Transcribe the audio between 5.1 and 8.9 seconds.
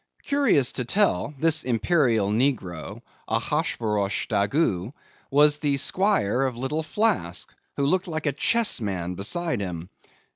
was the Squire of little Flask, who looked like a chess